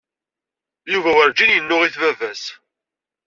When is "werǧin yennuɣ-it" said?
1.15-1.95